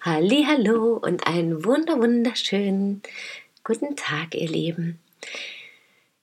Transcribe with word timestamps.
Hallo 0.00 0.96
und 1.02 1.26
einen 1.26 1.64
wunder 1.64 1.98
wunderschönen 1.98 3.02
guten 3.64 3.96
Tag, 3.96 4.32
ihr 4.36 4.48
Lieben. 4.48 5.00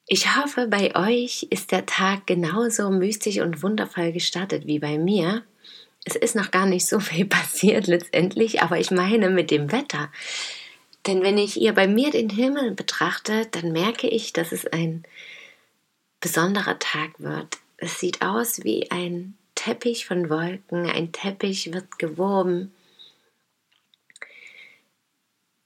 Ich 0.07 0.37
hoffe, 0.37 0.67
bei 0.67 0.95
euch 0.95 1.47
ist 1.49 1.73
der 1.73 1.85
Tag 1.85 2.25
genauso 2.25 2.89
mystisch 2.89 3.39
und 3.39 3.63
wundervoll 3.63 4.13
gestartet 4.13 4.65
wie 4.65 4.79
bei 4.79 4.97
mir. 4.97 5.43
Es 6.05 6.15
ist 6.15 6.37
noch 6.37 6.51
gar 6.51 6.65
nicht 6.65 6.87
so 6.87 7.01
viel 7.01 7.25
passiert 7.25 7.87
letztendlich, 7.87 8.61
aber 8.61 8.79
ich 8.79 8.91
meine 8.91 9.29
mit 9.29 9.51
dem 9.51 9.73
Wetter. 9.73 10.09
Denn 11.05 11.21
wenn 11.21 11.37
ich 11.37 11.59
ihr 11.59 11.73
bei 11.73 11.85
mir 11.85 12.11
den 12.11 12.29
Himmel 12.29 12.71
betrachte, 12.71 13.45
dann 13.51 13.73
merke 13.73 14.07
ich, 14.07 14.31
dass 14.31 14.53
es 14.53 14.65
ein 14.65 15.03
besonderer 16.21 16.79
Tag 16.79 17.19
wird. 17.19 17.57
Es 17.75 17.99
sieht 17.99 18.21
aus 18.21 18.63
wie 18.63 18.89
ein 18.89 19.35
Teppich 19.53 20.05
von 20.05 20.29
Wolken, 20.29 20.89
ein 20.89 21.11
Teppich 21.11 21.73
wird 21.73 21.99
gewoben 21.99 22.71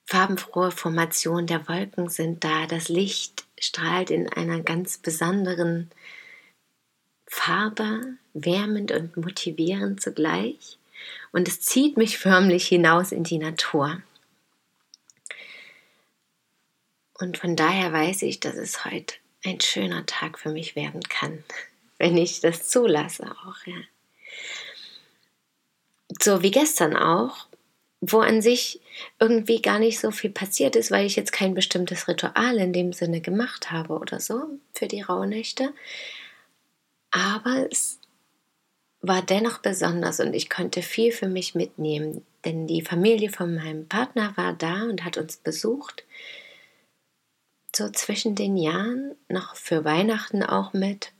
farbenfrohe 0.09 0.71
Formation 0.71 1.45
der 1.45 1.67
Wolken 1.67 2.09
sind 2.09 2.43
da. 2.43 2.65
Das 2.65 2.89
Licht 2.89 3.45
strahlt 3.59 4.09
in 4.09 4.27
einer 4.27 4.61
ganz 4.61 4.97
besonderen 4.97 5.91
Farbe, 7.27 8.15
wärmend 8.33 8.91
und 8.91 9.17
motivierend 9.17 10.01
zugleich. 10.01 10.79
Und 11.31 11.47
es 11.47 11.61
zieht 11.61 11.95
mich 11.95 12.17
förmlich 12.17 12.67
hinaus 12.67 13.11
in 13.11 13.23
die 13.23 13.37
Natur. 13.37 14.01
Und 17.19 17.37
von 17.37 17.55
daher 17.55 17.93
weiß 17.93 18.23
ich, 18.23 18.39
dass 18.39 18.55
es 18.55 18.85
heute 18.85 19.13
ein 19.45 19.61
schöner 19.61 20.07
Tag 20.07 20.39
für 20.39 20.49
mich 20.49 20.75
werden 20.75 21.03
kann, 21.03 21.43
wenn 21.99 22.17
ich 22.17 22.41
das 22.41 22.67
zulasse 22.67 23.29
auch. 23.29 23.63
Ja. 23.67 23.77
So 26.19 26.41
wie 26.41 26.49
gestern 26.49 26.97
auch 26.97 27.48
wo 28.01 28.19
an 28.19 28.41
sich 28.41 28.79
irgendwie 29.19 29.61
gar 29.61 29.79
nicht 29.79 29.99
so 29.99 30.11
viel 30.11 30.29
passiert 30.29 30.75
ist, 30.75 30.91
weil 30.91 31.05
ich 31.05 31.15
jetzt 31.15 31.33
kein 31.33 31.53
bestimmtes 31.53 32.07
Ritual 32.07 32.57
in 32.57 32.71
dem 32.71 32.93
Sinne 32.93 33.19
gemacht 33.21 33.71
habe 33.71 33.97
oder 33.97 34.19
so 34.19 34.59
für 34.73 34.87
die 34.87 35.01
Rauhnächte. 35.01 35.73
Aber 37.11 37.67
es 37.69 37.99
war 39.01 39.21
dennoch 39.21 39.59
besonders 39.59 40.19
und 40.19 40.33
ich 40.33 40.49
konnte 40.49 40.81
viel 40.81 41.11
für 41.11 41.27
mich 41.27 41.55
mitnehmen, 41.55 42.25
denn 42.45 42.67
die 42.67 42.81
Familie 42.81 43.29
von 43.29 43.55
meinem 43.55 43.87
Partner 43.87 44.35
war 44.37 44.53
da 44.53 44.83
und 44.83 45.03
hat 45.03 45.17
uns 45.17 45.37
besucht. 45.37 46.03
So 47.75 47.89
zwischen 47.89 48.35
den 48.35 48.57
Jahren, 48.57 49.15
noch 49.27 49.55
für 49.55 49.83
Weihnachten 49.83 50.43
auch 50.43 50.73
mit. 50.73 51.11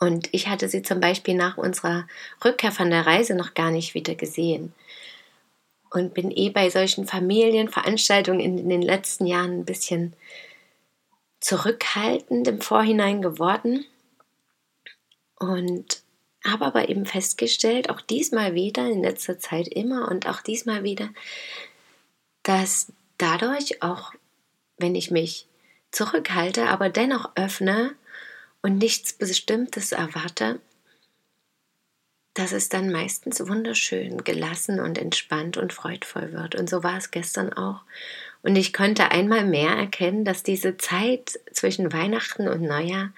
Und 0.00 0.28
ich 0.32 0.48
hatte 0.48 0.68
sie 0.68 0.82
zum 0.82 1.00
Beispiel 1.00 1.34
nach 1.34 1.58
unserer 1.58 2.06
Rückkehr 2.44 2.72
von 2.72 2.90
der 2.90 3.06
Reise 3.06 3.34
noch 3.34 3.54
gar 3.54 3.72
nicht 3.72 3.94
wieder 3.94 4.14
gesehen 4.14 4.72
und 5.90 6.14
bin 6.14 6.30
eh 6.30 6.50
bei 6.50 6.70
solchen 6.70 7.06
Familienveranstaltungen 7.06 8.40
in 8.40 8.68
den 8.68 8.82
letzten 8.82 9.26
Jahren 9.26 9.60
ein 9.60 9.64
bisschen 9.64 10.14
zurückhaltend 11.40 12.48
im 12.48 12.60
Vorhinein 12.60 13.22
geworden. 13.22 13.84
Und 15.38 16.02
habe 16.44 16.66
aber 16.66 16.88
eben 16.88 17.06
festgestellt, 17.06 17.90
auch 17.90 18.00
diesmal 18.00 18.54
wieder, 18.54 18.88
in 18.88 19.02
letzter 19.02 19.38
Zeit 19.38 19.68
immer 19.68 20.08
und 20.08 20.26
auch 20.26 20.40
diesmal 20.40 20.82
wieder, 20.82 21.10
dass 22.42 22.92
dadurch 23.18 23.82
auch, 23.82 24.12
wenn 24.78 24.94
ich 24.94 25.10
mich 25.10 25.46
zurückhalte, 25.90 26.68
aber 26.68 26.90
dennoch 26.90 27.30
öffne 27.34 27.94
und 28.62 28.78
nichts 28.78 29.12
Bestimmtes 29.12 29.92
erwarte, 29.92 30.60
dass 32.38 32.52
es 32.52 32.68
dann 32.68 32.92
meistens 32.92 33.46
wunderschön, 33.48 34.22
gelassen 34.22 34.78
und 34.78 34.96
entspannt 34.96 35.56
und 35.56 35.72
freudvoll 35.72 36.32
wird. 36.32 36.54
Und 36.54 36.70
so 36.70 36.84
war 36.84 36.96
es 36.96 37.10
gestern 37.10 37.52
auch. 37.52 37.80
Und 38.42 38.54
ich 38.54 38.72
konnte 38.72 39.10
einmal 39.10 39.44
mehr 39.44 39.70
erkennen, 39.70 40.24
dass 40.24 40.44
diese 40.44 40.76
Zeit 40.76 41.40
zwischen 41.52 41.92
Weihnachten 41.92 42.46
und 42.46 42.62
Neujahr, 42.62 43.10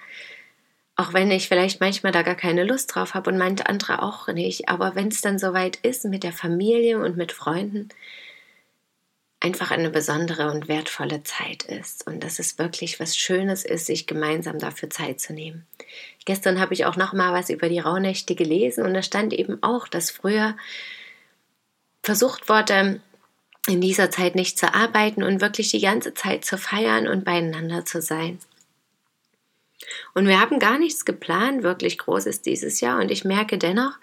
auch 0.95 1.13
wenn 1.13 1.29
ich 1.29 1.47
vielleicht 1.47 1.79
manchmal 1.79 2.11
da 2.11 2.23
gar 2.23 2.35
keine 2.35 2.63
Lust 2.63 2.95
drauf 2.95 3.13
habe 3.13 3.29
und 3.29 3.37
manche 3.37 3.67
andere 3.67 4.01
auch 4.01 4.27
nicht, 4.27 4.69
aber 4.69 4.95
wenn 4.95 5.09
es 5.09 5.21
dann 5.21 5.37
soweit 5.37 5.77
ist 5.77 6.03
mit 6.05 6.23
der 6.23 6.33
Familie 6.33 6.99
und 6.99 7.15
mit 7.15 7.31
Freunden, 7.31 7.89
einfach 9.41 9.71
eine 9.71 9.89
besondere 9.89 10.51
und 10.51 10.67
wertvolle 10.67 11.23
Zeit 11.23 11.63
ist 11.63 12.05
und 12.07 12.23
dass 12.23 12.37
es 12.37 12.59
wirklich 12.59 12.99
was 12.99 13.17
Schönes 13.17 13.65
ist, 13.65 13.87
sich 13.87 14.05
gemeinsam 14.05 14.59
dafür 14.59 14.89
Zeit 14.89 15.19
zu 15.19 15.33
nehmen. 15.33 15.65
Gestern 16.25 16.59
habe 16.59 16.75
ich 16.75 16.85
auch 16.85 16.95
noch 16.95 17.11
mal 17.11 17.33
was 17.33 17.49
über 17.49 17.67
die 17.67 17.79
Rauhnächte 17.79 18.35
gelesen 18.35 18.85
und 18.85 18.93
da 18.93 19.01
stand 19.01 19.33
eben 19.33 19.61
auch, 19.63 19.87
dass 19.87 20.11
früher 20.11 20.55
versucht 22.03 22.49
wurde, 22.49 23.01
in 23.67 23.81
dieser 23.81 24.11
Zeit 24.11 24.35
nicht 24.35 24.59
zu 24.59 24.73
arbeiten 24.73 25.23
und 25.23 25.41
wirklich 25.41 25.71
die 25.71 25.81
ganze 25.81 26.13
Zeit 26.13 26.45
zu 26.45 26.57
feiern 26.57 27.07
und 27.07 27.25
beieinander 27.25 27.83
zu 27.83 28.01
sein. 28.01 28.39
Und 30.13 30.27
wir 30.27 30.39
haben 30.39 30.59
gar 30.59 30.77
nichts 30.77 31.03
geplant, 31.03 31.63
wirklich 31.63 31.97
Großes 31.97 32.43
dieses 32.43 32.79
Jahr 32.79 32.99
und 32.99 33.09
ich 33.09 33.25
merke 33.25 33.57
dennoch, 33.57 33.93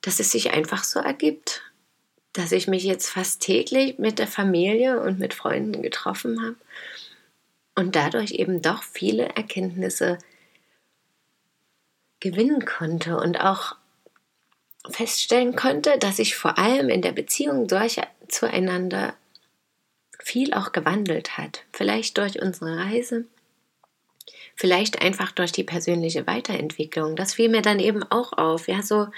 dass 0.00 0.18
es 0.18 0.32
sich 0.32 0.52
einfach 0.52 0.82
so 0.82 0.98
ergibt 0.98 1.62
dass 2.36 2.52
ich 2.52 2.66
mich 2.68 2.84
jetzt 2.84 3.08
fast 3.08 3.40
täglich 3.40 3.98
mit 3.98 4.18
der 4.18 4.26
Familie 4.26 5.00
und 5.00 5.18
mit 5.18 5.34
Freunden 5.34 5.82
getroffen 5.82 6.42
habe 6.42 6.56
und 7.74 7.96
dadurch 7.96 8.32
eben 8.32 8.62
doch 8.62 8.82
viele 8.82 9.24
Erkenntnisse 9.36 10.18
gewinnen 12.20 12.64
konnte 12.64 13.16
und 13.16 13.40
auch 13.40 13.76
feststellen 14.90 15.56
konnte, 15.56 15.98
dass 15.98 16.16
sich 16.16 16.36
vor 16.36 16.58
allem 16.58 16.88
in 16.88 17.02
der 17.02 17.12
Beziehung 17.12 17.68
solcher 17.68 18.06
zueinander 18.28 19.14
viel 20.18 20.54
auch 20.54 20.72
gewandelt 20.72 21.38
hat. 21.38 21.64
Vielleicht 21.72 22.18
durch 22.18 22.40
unsere 22.40 22.78
Reise, 22.78 23.26
vielleicht 24.54 25.02
einfach 25.02 25.32
durch 25.32 25.52
die 25.52 25.64
persönliche 25.64 26.26
Weiterentwicklung. 26.26 27.16
Das 27.16 27.34
fiel 27.34 27.48
mir 27.48 27.62
dann 27.62 27.78
eben 27.78 28.02
auch 28.02 28.32
auf. 28.32 28.68
Ja, 28.68 28.82
so 28.82 29.08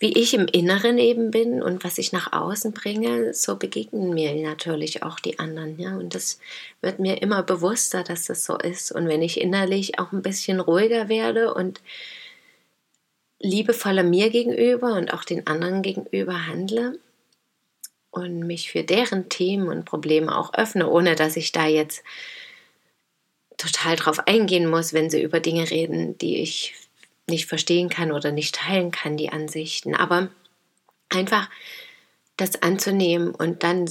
wie 0.00 0.18
ich 0.18 0.32
im 0.32 0.46
Inneren 0.46 0.96
eben 0.96 1.30
bin 1.30 1.62
und 1.62 1.84
was 1.84 1.98
ich 1.98 2.10
nach 2.10 2.32
außen 2.32 2.72
bringe, 2.72 3.34
so 3.34 3.56
begegnen 3.56 4.14
mir 4.14 4.34
natürlich 4.34 5.02
auch 5.02 5.20
die 5.20 5.38
anderen. 5.38 5.78
Ja? 5.78 5.94
Und 5.94 6.14
das 6.14 6.40
wird 6.80 6.98
mir 6.98 7.20
immer 7.20 7.42
bewusster, 7.42 8.02
dass 8.02 8.24
das 8.24 8.46
so 8.46 8.56
ist. 8.56 8.92
Und 8.92 9.08
wenn 9.08 9.20
ich 9.20 9.38
innerlich 9.38 9.98
auch 9.98 10.10
ein 10.12 10.22
bisschen 10.22 10.58
ruhiger 10.58 11.10
werde 11.10 11.52
und 11.52 11.82
liebevoller 13.40 14.02
mir 14.02 14.30
gegenüber 14.30 14.94
und 14.94 15.12
auch 15.12 15.24
den 15.24 15.46
anderen 15.46 15.82
gegenüber 15.82 16.46
handle 16.46 16.98
und 18.10 18.40
mich 18.40 18.72
für 18.72 18.82
deren 18.82 19.28
Themen 19.28 19.68
und 19.68 19.84
Probleme 19.84 20.34
auch 20.34 20.54
öffne, 20.54 20.88
ohne 20.88 21.14
dass 21.14 21.36
ich 21.36 21.52
da 21.52 21.66
jetzt 21.66 22.02
total 23.58 23.96
drauf 23.96 24.26
eingehen 24.26 24.68
muss, 24.68 24.94
wenn 24.94 25.10
sie 25.10 25.22
über 25.22 25.40
Dinge 25.40 25.70
reden, 25.70 26.16
die 26.16 26.38
ich 26.38 26.74
nicht 27.30 27.46
verstehen 27.46 27.88
kann 27.88 28.12
oder 28.12 28.32
nicht 28.32 28.54
teilen 28.54 28.90
kann, 28.90 29.16
die 29.16 29.30
Ansichten. 29.30 29.94
Aber 29.94 30.28
einfach 31.08 31.48
das 32.36 32.62
anzunehmen 32.62 33.34
und 33.34 33.62
dann 33.62 33.88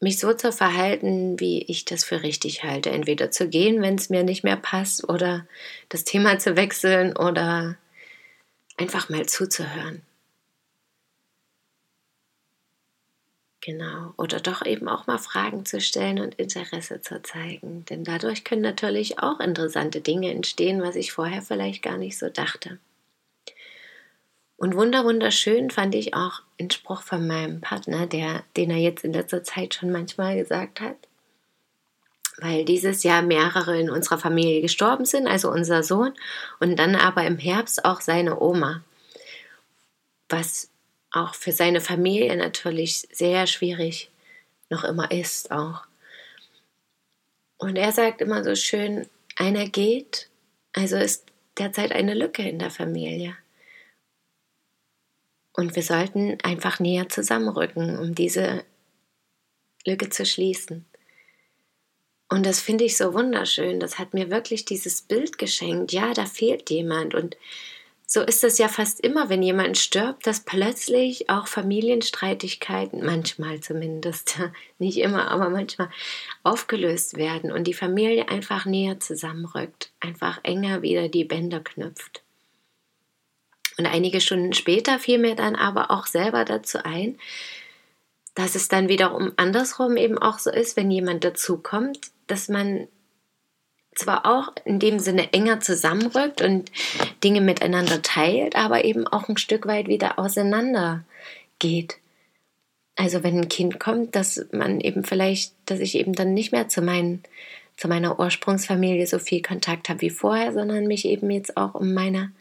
mich 0.00 0.18
so 0.18 0.34
zu 0.34 0.52
verhalten, 0.52 1.38
wie 1.38 1.62
ich 1.62 1.84
das 1.84 2.04
für 2.04 2.22
richtig 2.22 2.64
halte. 2.64 2.90
Entweder 2.90 3.30
zu 3.30 3.48
gehen, 3.48 3.80
wenn 3.82 3.94
es 3.94 4.10
mir 4.10 4.24
nicht 4.24 4.42
mehr 4.42 4.56
passt, 4.56 5.08
oder 5.08 5.46
das 5.88 6.04
Thema 6.04 6.38
zu 6.38 6.56
wechseln 6.56 7.16
oder 7.16 7.76
einfach 8.76 9.08
mal 9.08 9.26
zuzuhören. 9.26 10.02
Genau. 13.64 14.12
Oder 14.18 14.40
doch 14.40 14.66
eben 14.66 14.88
auch 14.88 15.06
mal 15.06 15.18
Fragen 15.18 15.64
zu 15.64 15.80
stellen 15.80 16.18
und 16.18 16.34
Interesse 16.34 17.00
zu 17.00 17.22
zeigen. 17.22 17.84
Denn 17.84 18.02
dadurch 18.02 18.42
können 18.42 18.62
natürlich 18.62 19.20
auch 19.20 19.38
interessante 19.38 20.00
Dinge 20.00 20.32
entstehen, 20.32 20.82
was 20.82 20.96
ich 20.96 21.12
vorher 21.12 21.42
vielleicht 21.42 21.80
gar 21.80 21.96
nicht 21.96 22.18
so 22.18 22.28
dachte. 22.28 22.78
Und 24.56 24.74
wunder 24.74 25.04
wunderschön 25.04 25.70
fand 25.70 25.94
ich 25.94 26.14
auch 26.14 26.42
einen 26.58 26.72
Spruch 26.72 27.02
von 27.02 27.26
meinem 27.26 27.60
Partner, 27.60 28.06
der, 28.08 28.42
den 28.56 28.70
er 28.70 28.78
jetzt 28.78 29.04
in 29.04 29.12
letzter 29.12 29.44
Zeit 29.44 29.74
schon 29.74 29.92
manchmal 29.92 30.36
gesagt 30.36 30.80
hat. 30.80 30.96
Weil 32.38 32.64
dieses 32.64 33.04
Jahr 33.04 33.22
mehrere 33.22 33.78
in 33.78 33.90
unserer 33.90 34.18
Familie 34.18 34.60
gestorben 34.60 35.04
sind, 35.04 35.28
also 35.28 35.52
unser 35.52 35.84
Sohn, 35.84 36.14
und 36.58 36.76
dann 36.76 36.96
aber 36.96 37.24
im 37.26 37.38
Herbst 37.38 37.84
auch 37.84 38.00
seine 38.00 38.40
Oma. 38.40 38.82
Was 40.28 40.71
auch 41.12 41.34
für 41.34 41.52
seine 41.52 41.80
Familie 41.80 42.36
natürlich 42.36 43.06
sehr 43.12 43.46
schwierig 43.46 44.10
noch 44.72 44.84
immer 44.84 45.10
ist 45.10 45.50
auch. 45.52 45.82
Und 47.58 47.76
er 47.76 47.92
sagt 47.92 48.20
immer 48.20 48.42
so 48.42 48.56
schön, 48.56 49.06
einer 49.36 49.68
geht, 49.68 50.28
also 50.72 50.96
ist 50.96 51.26
derzeit 51.58 51.92
eine 51.92 52.14
Lücke 52.14 52.42
in 52.42 52.58
der 52.58 52.70
Familie. 52.70 53.36
Und 55.52 55.76
wir 55.76 55.82
sollten 55.82 56.38
einfach 56.42 56.80
näher 56.80 57.08
zusammenrücken, 57.08 57.98
um 57.98 58.14
diese 58.14 58.64
Lücke 59.86 60.08
zu 60.08 60.24
schließen. 60.24 60.86
Und 62.30 62.46
das 62.46 62.60
finde 62.60 62.84
ich 62.84 62.96
so 62.96 63.12
wunderschön. 63.12 63.78
Das 63.78 63.98
hat 63.98 64.14
mir 64.14 64.30
wirklich 64.30 64.64
dieses 64.64 65.02
Bild 65.02 65.36
geschenkt. 65.36 65.92
Ja, 65.92 66.14
da 66.14 66.24
fehlt 66.24 66.70
jemand. 66.70 67.14
Und 67.14 67.36
so 68.14 68.20
ist 68.20 68.44
es 68.44 68.58
ja 68.58 68.68
fast 68.68 69.00
immer, 69.00 69.30
wenn 69.30 69.42
jemand 69.42 69.78
stirbt, 69.78 70.26
dass 70.26 70.40
plötzlich 70.40 71.30
auch 71.30 71.46
Familienstreitigkeiten, 71.46 73.02
manchmal 73.02 73.60
zumindest, 73.60 74.38
nicht 74.78 74.98
immer, 74.98 75.30
aber 75.30 75.48
manchmal 75.48 75.88
aufgelöst 76.42 77.16
werden 77.16 77.50
und 77.50 77.64
die 77.64 77.72
Familie 77.72 78.28
einfach 78.28 78.66
näher 78.66 79.00
zusammenrückt, 79.00 79.92
einfach 79.98 80.40
enger 80.42 80.82
wieder 80.82 81.08
die 81.08 81.24
Bänder 81.24 81.60
knüpft. 81.60 82.22
Und 83.78 83.86
einige 83.86 84.20
Stunden 84.20 84.52
später 84.52 84.98
fiel 84.98 85.16
mir 85.16 85.34
dann 85.34 85.56
aber 85.56 85.90
auch 85.90 86.04
selber 86.04 86.44
dazu 86.44 86.84
ein, 86.84 87.18
dass 88.34 88.56
es 88.56 88.68
dann 88.68 88.90
wiederum 88.90 89.32
andersrum 89.38 89.96
eben 89.96 90.18
auch 90.18 90.38
so 90.38 90.50
ist, 90.50 90.76
wenn 90.76 90.90
jemand 90.90 91.24
dazukommt, 91.24 92.10
dass 92.26 92.50
man 92.50 92.88
zwar 93.94 94.26
auch 94.26 94.52
in 94.64 94.78
dem 94.78 94.98
Sinne 94.98 95.32
enger 95.32 95.60
zusammenrückt 95.60 96.40
und 96.40 96.70
Dinge 97.22 97.40
miteinander 97.40 98.02
teilt, 98.02 98.56
aber 98.56 98.84
eben 98.84 99.06
auch 99.06 99.28
ein 99.28 99.36
Stück 99.36 99.66
weit 99.66 99.88
wieder 99.88 100.18
auseinander 100.18 101.04
geht. 101.58 101.98
Also 102.96 103.22
wenn 103.22 103.38
ein 103.38 103.48
Kind 103.48 103.80
kommt, 103.80 104.14
dass 104.14 104.46
man 104.52 104.80
eben 104.80 105.04
vielleicht, 105.04 105.54
dass 105.66 105.80
ich 105.80 105.96
eben 105.96 106.12
dann 106.12 106.34
nicht 106.34 106.52
mehr 106.52 106.68
zu, 106.68 106.82
meinen, 106.82 107.22
zu 107.76 107.88
meiner 107.88 108.18
Ursprungsfamilie 108.18 109.06
so 109.06 109.18
viel 109.18 109.42
Kontakt 109.42 109.88
habe 109.88 110.02
wie 110.02 110.10
vorher, 110.10 110.52
sondern 110.52 110.86
mich 110.86 111.04
eben 111.04 111.30
jetzt 111.30 111.56
auch 111.56 111.74
um 111.74 111.94
meine 111.94 112.32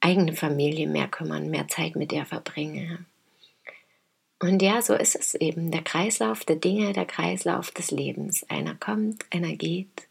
eigene 0.00 0.34
Familie 0.34 0.86
mehr 0.86 1.08
kümmern, 1.08 1.50
mehr 1.50 1.68
Zeit 1.68 1.96
mit 1.96 2.10
der 2.10 2.26
verbringe. 2.26 3.04
Und 4.38 4.60
ja, 4.60 4.82
so 4.82 4.94
ist 4.94 5.16
es 5.16 5.34
eben. 5.34 5.70
Der 5.70 5.82
Kreislauf 5.82 6.44
der 6.44 6.56
Dinge, 6.56 6.92
der 6.92 7.06
Kreislauf 7.06 7.70
des 7.70 7.90
Lebens. 7.90 8.48
Einer 8.50 8.74
kommt, 8.74 9.24
einer 9.32 9.56
geht. 9.56 10.05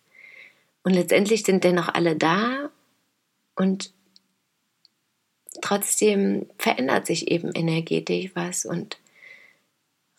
Und 0.85 0.93
letztendlich 0.93 1.43
sind 1.43 1.63
dennoch 1.63 1.89
alle 1.89 2.15
da 2.15 2.69
und 3.55 3.91
trotzdem 5.61 6.45
verändert 6.59 7.07
sich 7.07 7.31
eben 7.31 7.51
energetisch 7.53 8.35
was 8.35 8.65
und 8.65 8.99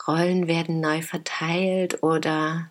Rollen 0.09 0.49
werden 0.49 0.81
neu 0.81 1.03
verteilt 1.03 2.03
oder 2.03 2.71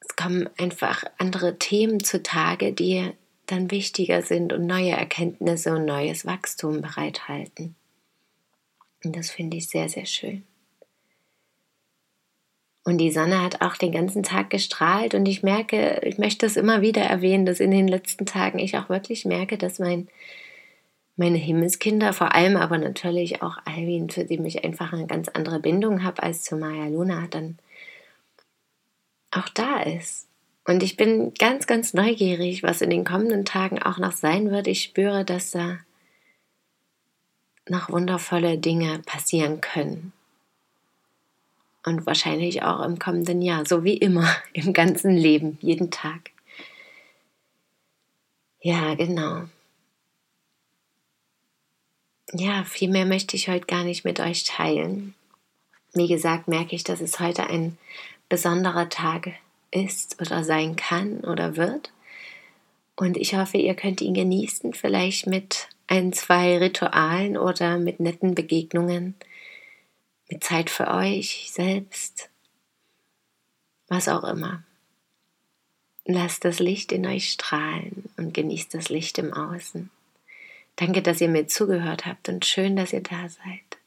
es 0.00 0.14
kommen 0.14 0.48
einfach 0.56 1.02
andere 1.18 1.58
Themen 1.58 2.02
zutage, 2.02 2.72
die 2.72 3.10
dann 3.46 3.72
wichtiger 3.72 4.22
sind 4.22 4.52
und 4.52 4.66
neue 4.66 4.92
Erkenntnisse 4.92 5.74
und 5.74 5.84
neues 5.84 6.26
Wachstum 6.26 6.80
bereithalten. 6.80 7.74
Und 9.04 9.16
das 9.16 9.30
finde 9.30 9.56
ich 9.56 9.68
sehr, 9.68 9.88
sehr 9.88 10.06
schön. 10.06 10.44
Und 12.86 12.98
die 12.98 13.10
Sonne 13.10 13.42
hat 13.42 13.62
auch 13.62 13.76
den 13.76 13.90
ganzen 13.90 14.22
Tag 14.22 14.48
gestrahlt 14.48 15.14
und 15.14 15.26
ich 15.26 15.42
merke, 15.42 15.98
ich 16.04 16.18
möchte 16.18 16.46
es 16.46 16.56
immer 16.56 16.82
wieder 16.82 17.02
erwähnen, 17.02 17.44
dass 17.44 17.58
in 17.58 17.72
den 17.72 17.88
letzten 17.88 18.26
Tagen 18.26 18.60
ich 18.60 18.78
auch 18.78 18.88
wirklich 18.88 19.24
merke, 19.24 19.58
dass 19.58 19.80
mein, 19.80 20.06
meine 21.16 21.36
Himmelskinder, 21.36 22.12
vor 22.12 22.32
allem 22.32 22.56
aber 22.56 22.78
natürlich 22.78 23.42
auch 23.42 23.58
Alvin, 23.64 24.08
für 24.08 24.22
die 24.22 24.40
ich 24.46 24.64
einfach 24.64 24.92
eine 24.92 25.08
ganz 25.08 25.26
andere 25.26 25.58
Bindung 25.58 26.04
habe 26.04 26.22
als 26.22 26.44
zu 26.44 26.56
Maya 26.56 26.86
Luna, 26.86 27.26
dann 27.28 27.58
auch 29.32 29.48
da 29.48 29.82
ist. 29.82 30.28
Und 30.64 30.84
ich 30.84 30.96
bin 30.96 31.34
ganz, 31.34 31.66
ganz 31.66 31.92
neugierig, 31.92 32.62
was 32.62 32.82
in 32.82 32.90
den 32.90 33.04
kommenden 33.04 33.44
Tagen 33.44 33.82
auch 33.82 33.98
noch 33.98 34.12
sein 34.12 34.52
wird. 34.52 34.68
Ich 34.68 34.84
spüre, 34.84 35.24
dass 35.24 35.50
da 35.50 35.78
noch 37.68 37.90
wundervolle 37.90 38.58
Dinge 38.58 39.00
passieren 39.04 39.60
können. 39.60 40.12
Und 41.86 42.04
wahrscheinlich 42.04 42.64
auch 42.64 42.84
im 42.84 42.98
kommenden 42.98 43.40
Jahr, 43.40 43.64
so 43.64 43.84
wie 43.84 43.96
immer 43.96 44.28
im 44.52 44.72
ganzen 44.72 45.16
Leben, 45.16 45.56
jeden 45.62 45.90
Tag. 45.90 46.32
Ja, 48.60 48.94
genau. 48.94 49.44
Ja, 52.32 52.64
viel 52.64 52.90
mehr 52.90 53.06
möchte 53.06 53.36
ich 53.36 53.48
heute 53.48 53.66
gar 53.66 53.84
nicht 53.84 54.04
mit 54.04 54.18
euch 54.18 54.42
teilen. 54.42 55.14
Wie 55.94 56.08
gesagt, 56.08 56.48
merke 56.48 56.74
ich, 56.74 56.82
dass 56.82 57.00
es 57.00 57.20
heute 57.20 57.46
ein 57.48 57.78
besonderer 58.28 58.88
Tag 58.88 59.30
ist 59.70 60.20
oder 60.20 60.42
sein 60.42 60.74
kann 60.74 61.20
oder 61.20 61.56
wird. 61.56 61.92
Und 62.96 63.16
ich 63.16 63.36
hoffe, 63.36 63.58
ihr 63.58 63.74
könnt 63.74 64.00
ihn 64.00 64.14
genießen, 64.14 64.74
vielleicht 64.74 65.28
mit 65.28 65.68
ein, 65.86 66.12
zwei 66.12 66.58
Ritualen 66.58 67.36
oder 67.36 67.78
mit 67.78 68.00
netten 68.00 68.34
Begegnungen, 68.34 69.14
mit 70.28 70.42
Zeit 70.42 70.70
für 70.70 70.88
euch 70.88 71.50
selbst, 71.52 72.30
was 73.88 74.08
auch 74.08 74.24
immer. 74.24 74.62
Lasst 76.04 76.44
das 76.44 76.60
Licht 76.60 76.92
in 76.92 77.06
euch 77.06 77.30
strahlen 77.32 78.04
und 78.16 78.32
genießt 78.32 78.74
das 78.74 78.88
Licht 78.88 79.18
im 79.18 79.32
Außen. 79.32 79.90
Danke, 80.76 81.02
dass 81.02 81.20
ihr 81.20 81.28
mir 81.28 81.48
zugehört 81.48 82.06
habt 82.06 82.28
und 82.28 82.44
schön, 82.44 82.76
dass 82.76 82.92
ihr 82.92 83.02
da 83.02 83.28
seid. 83.28 83.78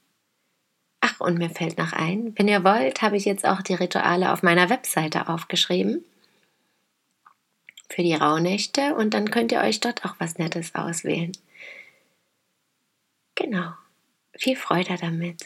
Ach, 1.01 1.19
und 1.21 1.38
mir 1.38 1.50
fällt 1.50 1.77
noch 1.77 1.94
ein, 1.94 2.38
wenn 2.38 2.47
ihr 2.47 2.63
wollt, 2.63 3.01
habe 3.01 3.15
ich 3.15 3.25
jetzt 3.25 3.45
auch 3.45 3.62
die 3.62 3.75
Rituale 3.75 4.33
auf 4.33 4.44
meiner 4.44 4.69
Webseite 4.69 5.30
aufgeschrieben 5.30 6.03
für 7.89 8.03
die 8.03 8.13
Rauhnächte 8.13 8.95
und 8.95 9.13
dann 9.13 9.31
könnt 9.31 9.51
ihr 9.51 9.62
euch 9.62 9.80
dort 9.80 10.06
auch 10.06 10.15
was 10.19 10.38
Nettes 10.38 10.75
auswählen. 10.75 11.31
Genau. 13.35 13.74
Viel 14.38 14.56
Freude 14.56 14.95
damit. 15.00 15.45